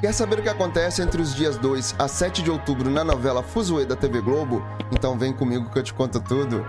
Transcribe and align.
Quer 0.00 0.14
saber 0.14 0.38
o 0.38 0.42
que 0.44 0.48
acontece 0.48 1.02
entre 1.02 1.20
os 1.20 1.34
dias 1.34 1.58
2 1.58 1.96
a 1.98 2.06
7 2.06 2.40
de 2.40 2.52
outubro 2.52 2.88
na 2.88 3.02
novela 3.02 3.42
Fuzue 3.42 3.84
da 3.84 3.96
TV 3.96 4.20
Globo? 4.20 4.64
Então 4.92 5.18
vem 5.18 5.32
comigo 5.32 5.68
que 5.70 5.76
eu 5.76 5.82
te 5.82 5.92
conto 5.92 6.20
tudo. 6.20 6.64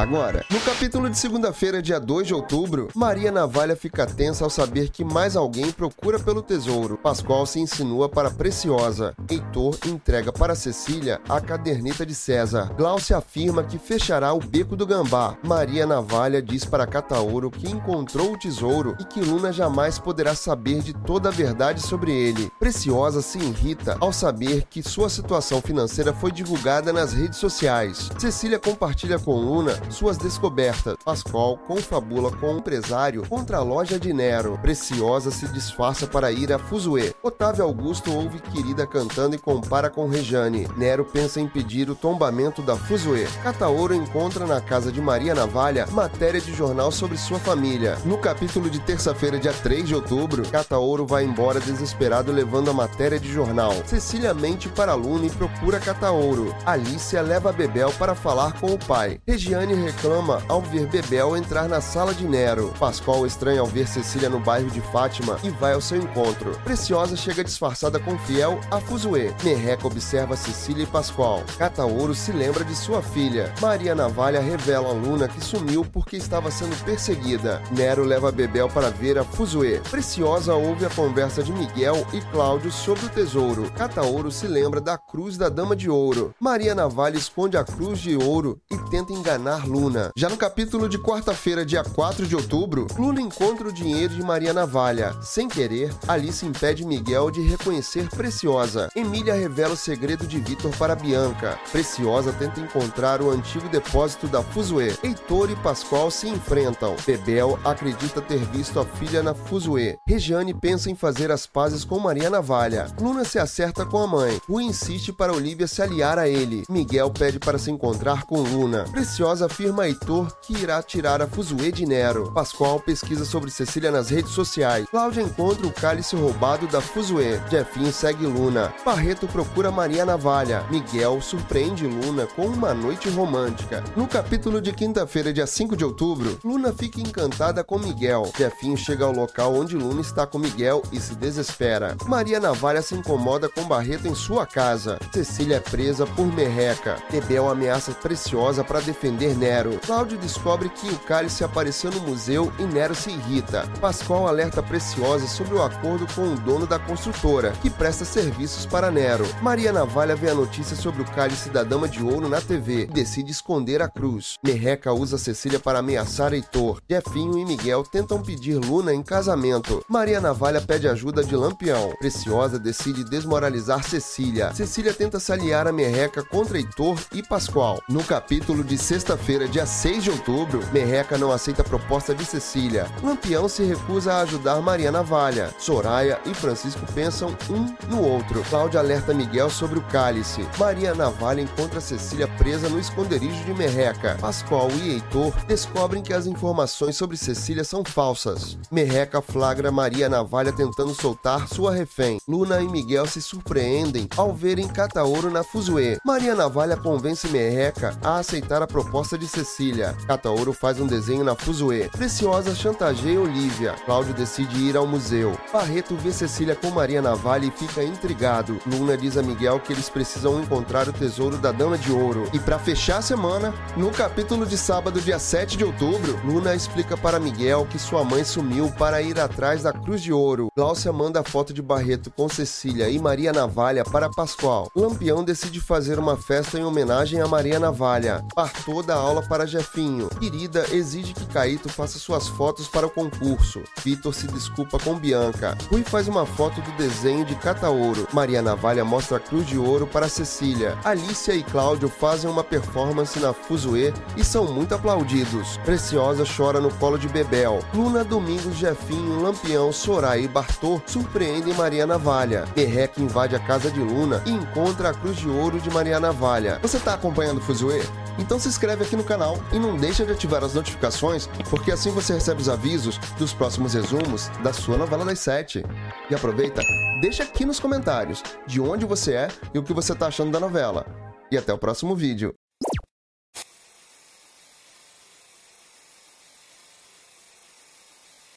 Agora, 0.00 0.46
no 0.50 0.58
capítulo 0.60 1.10
de 1.10 1.18
segunda-feira, 1.18 1.82
dia 1.82 2.00
2 2.00 2.28
de 2.28 2.32
outubro, 2.32 2.88
Maria 2.94 3.30
Navalha 3.30 3.76
fica 3.76 4.06
tensa 4.06 4.42
ao 4.42 4.48
saber 4.48 4.88
que 4.88 5.04
mais 5.04 5.36
alguém 5.36 5.70
procura 5.70 6.18
pelo 6.18 6.40
tesouro. 6.40 6.96
Pascoal 6.96 7.44
se 7.44 7.60
insinua 7.60 8.08
para 8.08 8.30
Preciosa. 8.30 9.14
Heitor 9.28 9.76
entrega 9.84 10.32
para 10.32 10.54
Cecília 10.54 11.20
a 11.28 11.38
caderneta 11.38 12.06
de 12.06 12.14
César. 12.14 12.72
Glaucia 12.78 13.18
afirma 13.18 13.62
que 13.62 13.76
fechará 13.78 14.32
o 14.32 14.40
beco 14.40 14.74
do 14.74 14.86
gambá. 14.86 15.36
Maria 15.44 15.86
Navalha 15.86 16.40
diz 16.40 16.64
para 16.64 16.86
Cataoro 16.86 17.50
que 17.50 17.70
encontrou 17.70 18.32
o 18.32 18.38
tesouro 18.38 18.96
e 18.98 19.04
que 19.04 19.20
Luna 19.20 19.52
jamais 19.52 19.98
poderá 19.98 20.34
saber 20.34 20.80
de 20.80 20.94
toda 20.94 21.28
a 21.28 21.32
verdade 21.32 21.82
sobre 21.82 22.10
ele. 22.10 22.50
Preciosa 22.58 23.20
se 23.20 23.36
irrita 23.36 23.98
ao 24.00 24.14
saber 24.14 24.64
que 24.70 24.82
sua 24.82 25.10
situação 25.10 25.60
financeira 25.60 26.14
foi 26.14 26.32
divulgada 26.32 26.90
nas 26.90 27.12
redes 27.12 27.38
sociais. 27.38 28.10
Cecília 28.18 28.58
compartilha 28.58 29.18
com 29.18 29.32
Luna 29.32 29.78
suas 29.90 30.16
descobertas. 30.16 30.96
Pascoal 31.04 31.56
confabula 31.58 32.30
com 32.30 32.46
o 32.46 32.54
um 32.54 32.58
empresário 32.58 33.26
contra 33.28 33.58
a 33.58 33.62
loja 33.62 33.98
de 33.98 34.12
Nero. 34.12 34.58
Preciosa 34.62 35.30
se 35.30 35.46
disfarça 35.48 36.06
para 36.06 36.32
ir 36.32 36.52
a 36.52 36.58
Fuzue. 36.58 37.14
Otávio 37.22 37.64
Augusto 37.64 38.12
ouve 38.12 38.40
Querida 38.40 38.86
cantando 38.86 39.36
e 39.36 39.38
compara 39.38 39.90
com 39.90 40.08
Rejane. 40.08 40.68
Nero 40.76 41.04
pensa 41.04 41.40
em 41.40 41.48
pedir 41.48 41.90
o 41.90 41.94
tombamento 41.94 42.62
da 42.62 42.76
Fuzue. 42.76 43.26
Cataoro 43.42 43.94
encontra 43.94 44.46
na 44.46 44.60
casa 44.60 44.90
de 44.90 45.00
Maria 45.00 45.34
Navalha 45.34 45.86
matéria 45.90 46.40
de 46.40 46.54
jornal 46.54 46.90
sobre 46.90 47.16
sua 47.16 47.38
família. 47.38 47.96
No 48.04 48.18
capítulo 48.18 48.70
de 48.70 48.80
terça-feira, 48.80 49.38
dia 49.38 49.52
3 49.52 49.88
de 49.88 49.94
outubro, 49.94 50.48
Cataoro 50.48 51.06
vai 51.06 51.24
embora 51.24 51.60
desesperado 51.60 52.32
levando 52.32 52.70
a 52.70 52.74
matéria 52.74 53.18
de 53.18 53.30
jornal. 53.30 53.72
Cecília 53.84 54.32
mente 54.32 54.68
para 54.68 54.94
Luna 54.94 55.26
e 55.26 55.30
procura 55.30 55.78
Cataoro. 55.78 56.54
Alicia 56.64 57.20
leva 57.22 57.52
Bebel 57.52 57.92
para 57.98 58.14
falar 58.14 58.58
com 58.60 58.72
o 58.72 58.78
pai. 58.78 59.20
Regiane 59.26 59.74
reclama 59.80 60.42
ao 60.48 60.60
ver 60.60 60.86
Bebel 60.86 61.36
entrar 61.36 61.68
na 61.68 61.80
sala 61.80 62.14
de 62.14 62.26
Nero. 62.26 62.72
Pascoal 62.78 63.26
estranha 63.26 63.60
ao 63.60 63.66
ver 63.66 63.88
Cecília 63.88 64.28
no 64.28 64.40
bairro 64.40 64.70
de 64.70 64.80
Fátima 64.80 65.38
e 65.42 65.50
vai 65.50 65.72
ao 65.72 65.80
seu 65.80 65.98
encontro. 65.98 66.52
Preciosa 66.64 67.16
chega 67.16 67.44
disfarçada 67.44 67.98
com 67.98 68.18
Fiel 68.18 68.60
a 68.70 68.80
Fuzue. 68.80 69.34
Merreca 69.42 69.86
observa 69.86 70.36
Cecília 70.36 70.84
e 70.84 70.86
Pascoal. 70.86 71.42
Cataoro 71.58 72.14
se 72.14 72.32
lembra 72.32 72.64
de 72.64 72.74
sua 72.74 73.02
filha. 73.02 73.52
Maria 73.60 73.94
Navalha 73.94 74.40
revela 74.40 74.90
a 74.90 74.92
Luna 74.92 75.28
que 75.28 75.44
sumiu 75.44 75.84
porque 75.84 76.16
estava 76.16 76.50
sendo 76.50 76.76
perseguida. 76.84 77.62
Nero 77.70 78.04
leva 78.04 78.30
Bebel 78.30 78.68
para 78.68 78.90
ver 78.90 79.18
a 79.18 79.24
Fuzue. 79.24 79.80
Preciosa 79.90 80.54
ouve 80.54 80.84
a 80.84 80.90
conversa 80.90 81.42
de 81.42 81.52
Miguel 81.52 82.06
e 82.12 82.20
Cláudio 82.30 82.70
sobre 82.70 83.06
o 83.06 83.08
tesouro. 83.08 83.70
Cataoro 83.72 84.30
se 84.30 84.46
lembra 84.46 84.80
da 84.80 84.98
cruz 84.98 85.36
da 85.36 85.48
Dama 85.48 85.74
de 85.74 85.88
Ouro. 85.88 86.34
Maria 86.38 86.74
Navalha 86.74 87.16
esconde 87.16 87.56
a 87.56 87.64
cruz 87.64 87.98
de 87.98 88.16
ouro 88.16 88.60
e 88.70 88.76
tenta 88.90 89.12
enganar 89.12 89.59
Luna. 89.66 90.10
Já 90.16 90.28
no 90.28 90.36
capítulo 90.36 90.88
de 90.88 90.98
quarta-feira, 90.98 91.64
dia 91.64 91.82
4 91.82 92.26
de 92.26 92.36
outubro, 92.36 92.86
Luna 92.98 93.20
encontra 93.20 93.68
o 93.68 93.72
dinheiro 93.72 94.14
de 94.14 94.22
Maria 94.22 94.52
Navalha. 94.52 95.14
Sem 95.22 95.48
querer, 95.48 95.94
Alice 96.08 96.44
impede 96.44 96.84
Miguel 96.84 97.30
de 97.30 97.42
reconhecer 97.42 98.08
Preciosa. 98.08 98.88
Emília 98.96 99.34
revela 99.34 99.74
o 99.74 99.76
segredo 99.76 100.26
de 100.26 100.38
Vitor 100.38 100.74
para 100.76 100.94
Bianca. 100.94 101.58
Preciosa 101.70 102.32
tenta 102.32 102.60
encontrar 102.60 103.20
o 103.20 103.30
antigo 103.30 103.68
depósito 103.68 104.26
da 104.26 104.42
Fuzue. 104.42 104.96
Heitor 105.02 105.50
e 105.50 105.56
Pascoal 105.56 106.10
se 106.10 106.28
enfrentam. 106.28 106.96
Bebel 107.06 107.58
acredita 107.64 108.20
ter 108.20 108.38
visto 108.38 108.80
a 108.80 108.84
filha 108.84 109.22
na 109.22 109.34
Fuzue. 109.34 109.96
Regiane 110.06 110.54
pensa 110.54 110.90
em 110.90 110.94
fazer 110.94 111.30
as 111.30 111.46
pazes 111.46 111.84
com 111.84 111.98
Maria 111.98 112.30
Navalha. 112.30 112.86
Luna 113.00 113.24
se 113.24 113.38
acerta 113.38 113.84
com 113.84 113.98
a 113.98 114.06
mãe. 114.06 114.40
Rui 114.48 114.64
insiste 114.64 115.12
para 115.12 115.32
Olivia 115.32 115.66
se 115.66 115.82
aliar 115.82 116.18
a 116.18 116.28
ele. 116.28 116.64
Miguel 116.68 117.10
pede 117.10 117.38
para 117.38 117.58
se 117.58 117.70
encontrar 117.70 118.24
com 118.24 118.40
Luna. 118.40 118.84
Preciosa 118.90 119.48
afirma 119.50 119.86
Heitor 119.86 120.32
que 120.40 120.56
irá 120.56 120.80
tirar 120.80 121.20
a 121.20 121.26
Fuzue 121.26 121.72
de 121.72 121.84
Nero. 121.84 122.30
Pascoal 122.32 122.78
pesquisa 122.78 123.24
sobre 123.24 123.50
Cecília 123.50 123.90
nas 123.90 124.08
redes 124.08 124.30
sociais. 124.30 124.86
Cláudia 124.88 125.22
encontra 125.22 125.66
o 125.66 125.72
cálice 125.72 126.14
roubado 126.14 126.68
da 126.68 126.80
Fuzue. 126.80 127.40
Jefinho 127.50 127.92
segue 127.92 128.24
Luna. 128.26 128.72
Barreto 128.84 129.26
procura 129.26 129.70
Maria 129.72 130.06
Navalha. 130.06 130.64
Miguel 130.70 131.20
surpreende 131.20 131.86
Luna 131.86 132.26
com 132.28 132.46
uma 132.46 132.72
noite 132.72 133.08
romântica. 133.10 133.82
No 133.96 134.06
capítulo 134.06 134.60
de 134.60 134.72
quinta-feira, 134.72 135.32
dia 135.32 135.46
5 135.46 135.76
de 135.76 135.84
outubro, 135.84 136.38
Luna 136.44 136.72
fica 136.72 137.00
encantada 137.00 137.64
com 137.64 137.78
Miguel. 137.78 138.30
Jefinho 138.38 138.76
chega 138.76 139.04
ao 139.04 139.12
local 139.12 139.54
onde 139.54 139.76
Luna 139.76 140.00
está 140.00 140.26
com 140.26 140.38
Miguel 140.38 140.82
e 140.92 141.00
se 141.00 141.16
desespera. 141.16 141.96
Maria 142.06 142.38
Navalha 142.38 142.82
se 142.82 142.94
incomoda 142.94 143.48
com 143.48 143.64
Barreto 143.64 144.06
em 144.06 144.14
sua 144.14 144.46
casa. 144.46 144.98
Cecília 145.12 145.56
é 145.56 145.60
presa 145.60 146.06
por 146.06 146.26
Merreca. 146.26 147.02
Bebel 147.10 147.48
ameaça 147.48 147.90
Preciosa 147.92 148.62
para 148.62 148.80
defender 148.80 149.39
Nero. 149.40 149.80
Cláudio 149.86 150.18
descobre 150.18 150.68
que 150.68 150.86
o 150.90 150.98
cálice 150.98 151.42
apareceu 151.42 151.90
no 151.90 152.00
museu 152.00 152.52
e 152.58 152.62
Nero 152.64 152.94
se 152.94 153.08
irrita. 153.10 153.66
Pascoal 153.80 154.28
alerta 154.28 154.62
Preciosa 154.62 155.26
sobre 155.26 155.54
o 155.54 155.62
acordo 155.62 156.06
com 156.14 156.34
o 156.34 156.38
dono 156.38 156.66
da 156.66 156.78
construtora, 156.78 157.52
que 157.62 157.70
presta 157.70 158.04
serviços 158.04 158.66
para 158.66 158.90
Nero. 158.90 159.26
Maria 159.40 159.72
Navalha 159.72 160.14
vê 160.14 160.28
a 160.28 160.34
notícia 160.34 160.76
sobre 160.76 161.00
o 161.00 161.06
cálice 161.06 161.48
da 161.48 161.64
Dama 161.64 161.88
de 161.88 162.02
Ouro 162.02 162.28
na 162.28 162.38
TV 162.38 162.82
e 162.82 162.86
decide 162.86 163.30
esconder 163.32 163.80
a 163.80 163.88
cruz. 163.88 164.34
Merreca 164.44 164.92
usa 164.92 165.16
Cecília 165.16 165.58
para 165.58 165.78
ameaçar 165.78 166.34
Heitor. 166.34 166.82
Jefinho 166.88 167.38
e 167.38 167.44
Miguel 167.46 167.82
tentam 167.84 168.20
pedir 168.20 168.56
Luna 168.56 168.92
em 168.92 169.02
casamento. 169.02 169.82
Maria 169.88 170.20
Navalha 170.20 170.60
pede 170.60 170.86
ajuda 170.86 171.24
de 171.24 171.34
Lampião. 171.34 171.94
Preciosa 171.98 172.58
decide 172.58 173.04
desmoralizar 173.04 173.82
Cecília. 173.84 174.52
Cecília 174.52 174.92
tenta 174.92 175.18
se 175.18 175.32
aliar 175.32 175.66
a 175.66 175.72
Merreca 175.72 176.22
contra 176.22 176.58
Heitor 176.58 176.98
e 177.14 177.22
Pascoal. 177.22 177.80
No 177.88 178.04
capítulo 178.04 178.62
de 178.62 178.76
sexta-feira, 178.76 179.29
Quinta-feira, 179.30 179.46
dia 179.46 179.64
6 179.64 180.02
de 180.02 180.10
outubro, 180.10 180.60
Merreca 180.72 181.16
não 181.16 181.30
aceita 181.30 181.62
a 181.62 181.64
proposta 181.64 182.12
de 182.12 182.24
Cecília. 182.24 182.86
Lampião 183.00 183.48
se 183.48 183.62
recusa 183.62 184.12
a 184.12 184.22
ajudar 184.22 184.60
Maria 184.60 184.90
Navalha. 184.90 185.54
Soraya 185.56 186.18
e 186.26 186.34
Francisco 186.34 186.80
pensam 186.92 187.36
um 187.48 187.72
no 187.86 188.02
outro. 188.02 188.42
Cláudia 188.50 188.80
alerta 188.80 189.14
Miguel 189.14 189.48
sobre 189.48 189.78
o 189.78 189.82
cálice. 189.82 190.44
Maria 190.58 190.94
Navalha 190.96 191.42
encontra 191.42 191.80
Cecília 191.80 192.26
presa 192.26 192.68
no 192.68 192.80
esconderijo 192.80 193.44
de 193.44 193.54
Merreca. 193.54 194.16
Pascoal 194.20 194.68
e 194.72 194.94
Heitor 194.94 195.32
descobrem 195.46 196.02
que 196.02 196.12
as 196.12 196.26
informações 196.26 196.96
sobre 196.96 197.16
Cecília 197.16 197.62
são 197.62 197.84
falsas. 197.84 198.58
Merreca 198.68 199.22
flagra 199.22 199.70
Maria 199.70 200.08
Navalha 200.08 200.52
tentando 200.52 200.92
soltar 200.92 201.46
sua 201.46 201.72
refém. 201.72 202.18
Luna 202.26 202.60
e 202.60 202.66
Miguel 202.66 203.06
se 203.06 203.22
surpreendem 203.22 204.08
ao 204.16 204.34
verem 204.34 204.66
Cataoro 204.66 205.30
na 205.30 205.44
Fuzue. 205.44 205.98
Maria 206.04 206.34
Navalha 206.34 206.76
convence 206.76 207.28
Merreca 207.28 207.96
a 208.02 208.18
aceitar 208.18 208.60
a 208.60 208.66
proposta 208.66 209.19
de 209.20 209.28
Cecília. 209.28 209.94
Cataoro 210.06 210.52
faz 210.52 210.80
um 210.80 210.86
desenho 210.86 211.22
na 211.22 211.36
Fuzue. 211.36 211.90
Preciosa 211.90 212.54
chantageia 212.54 213.20
Olivia. 213.20 213.74
Cláudio 213.84 214.14
decide 214.14 214.56
ir 214.56 214.76
ao 214.76 214.86
museu. 214.86 215.38
Barreto 215.52 215.94
vê 215.94 216.10
Cecília 216.10 216.56
com 216.56 216.70
Maria 216.70 217.02
Navalha 217.02 217.46
e 217.46 217.50
fica 217.50 217.84
intrigado. 217.84 218.58
Luna 218.66 218.96
diz 218.96 219.18
a 219.18 219.22
Miguel 219.22 219.60
que 219.60 219.72
eles 219.72 219.90
precisam 219.90 220.40
encontrar 220.40 220.88
o 220.88 220.92
tesouro 220.92 221.36
da 221.36 221.52
Dama 221.52 221.76
de 221.76 221.92
Ouro. 221.92 222.28
E 222.32 222.38
para 222.38 222.58
fechar 222.58 222.98
a 222.98 223.02
semana, 223.02 223.52
no 223.76 223.90
capítulo 223.90 224.46
de 224.46 224.56
sábado, 224.56 225.00
dia 225.00 225.18
7 225.18 225.58
de 225.58 225.64
outubro, 225.64 226.18
Luna 226.24 226.54
explica 226.54 226.96
para 226.96 227.20
Miguel 227.20 227.66
que 227.68 227.78
sua 227.78 228.02
mãe 228.02 228.24
sumiu 228.24 228.70
para 228.72 229.02
ir 229.02 229.20
atrás 229.20 229.62
da 229.62 229.72
Cruz 229.72 230.00
de 230.00 230.12
Ouro. 230.12 230.48
Glaucia 230.56 230.92
manda 230.92 231.20
a 231.20 231.24
foto 231.24 231.52
de 231.52 231.60
Barreto 231.60 232.10
com 232.10 232.26
Cecília 232.26 232.88
e 232.88 232.98
Maria 232.98 233.32
Navalha 233.32 233.84
para 233.84 234.08
Pascoal. 234.08 234.70
Lampião 234.74 235.22
decide 235.22 235.60
fazer 235.60 235.98
uma 235.98 236.16
festa 236.16 236.58
em 236.58 236.64
homenagem 236.64 237.20
a 237.20 237.28
Maria 237.28 237.58
Navalha. 237.58 238.24
Partou 238.34 238.82
da 238.82 239.09
aula 239.10 239.22
para 239.22 239.46
Jefinho. 239.46 240.08
Querida 240.20 240.64
exige 240.70 241.12
que 241.12 241.26
Caíto 241.26 241.68
faça 241.68 241.98
suas 241.98 242.28
fotos 242.28 242.68
para 242.68 242.86
o 242.86 242.90
concurso. 242.90 243.60
Vitor 243.82 244.14
se 244.14 244.28
desculpa 244.28 244.78
com 244.78 244.94
Bianca. 244.94 245.58
Rui 245.68 245.82
faz 245.82 246.06
uma 246.06 246.24
foto 246.24 246.60
do 246.60 246.70
desenho 246.76 247.24
de 247.24 247.34
Cataouro. 247.34 248.06
Maria 248.12 248.40
Navalha 248.40 248.84
mostra 248.84 249.16
a 249.16 249.20
cruz 249.20 249.46
de 249.46 249.58
ouro 249.58 249.86
para 249.86 250.08
Cecília. 250.08 250.78
Alicia 250.84 251.34
e 251.34 251.42
Cláudio 251.42 251.88
fazem 251.88 252.30
uma 252.30 252.44
performance 252.44 253.18
na 253.18 253.32
Fuzue 253.32 253.92
e 254.16 254.24
são 254.24 254.52
muito 254.52 254.74
aplaudidos. 254.74 255.56
Preciosa 255.64 256.24
chora 256.24 256.60
no 256.60 256.72
colo 256.74 256.96
de 256.96 257.08
Bebel. 257.08 257.58
Luna, 257.74 258.04
Domingos, 258.04 258.56
Jefinho, 258.56 259.20
Lampião, 259.20 259.72
Soraya 259.72 260.22
e 260.22 260.28
Bartô 260.28 260.80
surpreendem 260.86 261.54
Maria 261.54 261.86
Navalha. 261.86 262.44
Merreca 262.56 263.02
invade 263.02 263.34
a 263.34 263.40
casa 263.40 263.70
de 263.72 263.80
Luna 263.80 264.22
e 264.24 264.30
encontra 264.30 264.90
a 264.90 264.94
cruz 264.94 265.16
de 265.16 265.28
ouro 265.28 265.58
de 265.58 265.68
Maria 265.70 265.98
Navalha. 265.98 266.60
Você 266.62 266.76
está 266.76 266.94
acompanhando 266.94 267.40
Fuzue? 267.40 267.82
Então 268.20 268.38
se 268.38 268.48
inscreve 268.48 268.84
aqui 268.84 268.94
no 269.00 269.04
canal 269.04 269.38
e 269.52 269.58
não 269.58 269.76
deixa 269.76 270.04
de 270.04 270.12
ativar 270.12 270.44
as 270.44 270.54
notificações, 270.54 271.26
porque 271.48 271.72
assim 271.72 271.90
você 271.90 272.12
recebe 272.12 272.42
os 272.42 272.48
avisos 272.48 272.98
dos 273.18 273.32
próximos 273.32 273.72
resumos 273.72 274.28
da 274.42 274.52
sua 274.52 274.76
novela 274.76 275.04
das 275.04 275.18
sete. 275.20 275.64
E 276.10 276.14
aproveita, 276.14 276.62
deixa 277.00 277.22
aqui 277.22 277.46
nos 277.46 277.58
comentários 277.58 278.22
de 278.46 278.60
onde 278.60 278.84
você 278.84 279.14
é 279.14 279.28
e 279.54 279.58
o 279.58 279.62
que 279.62 279.72
você 279.72 279.94
está 279.94 280.08
achando 280.08 280.30
da 280.30 280.38
novela. 280.38 280.86
E 281.32 281.38
até 281.38 281.52
o 281.52 281.58
próximo 281.58 281.96
vídeo. 281.96 282.34